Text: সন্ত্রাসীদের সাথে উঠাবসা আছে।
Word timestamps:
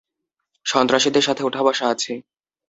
সন্ত্রাসীদের 0.65 1.23
সাথে 1.23 1.41
উঠাবসা 1.43 1.85
আছে। 1.89 2.11